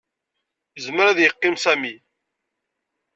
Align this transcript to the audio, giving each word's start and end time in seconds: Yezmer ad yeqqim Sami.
Yezmer 0.75 1.05
ad 1.07 1.19
yeqqim 1.21 1.55
Sami. 1.63 1.93